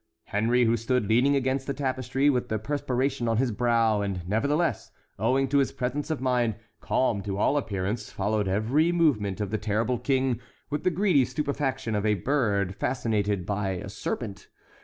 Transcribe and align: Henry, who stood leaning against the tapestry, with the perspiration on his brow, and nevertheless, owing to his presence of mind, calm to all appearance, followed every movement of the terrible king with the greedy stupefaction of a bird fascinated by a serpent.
Henry, 0.23 0.65
who 0.65 0.77
stood 0.77 1.05
leaning 1.05 1.35
against 1.35 1.67
the 1.67 1.75
tapestry, 1.75 2.27
with 2.27 2.49
the 2.49 2.57
perspiration 2.57 3.27
on 3.27 3.37
his 3.37 3.51
brow, 3.51 4.01
and 4.01 4.27
nevertheless, 4.27 4.89
owing 5.19 5.47
to 5.49 5.59
his 5.59 5.71
presence 5.71 6.09
of 6.09 6.19
mind, 6.19 6.55
calm 6.79 7.21
to 7.21 7.37
all 7.37 7.55
appearance, 7.55 8.11
followed 8.11 8.47
every 8.47 8.91
movement 8.91 9.39
of 9.39 9.51
the 9.51 9.59
terrible 9.59 9.99
king 9.99 10.39
with 10.71 10.83
the 10.83 10.89
greedy 10.89 11.23
stupefaction 11.23 11.93
of 11.93 12.03
a 12.03 12.15
bird 12.15 12.73
fascinated 12.73 13.45
by 13.45 13.73
a 13.73 13.89
serpent. 13.89 14.47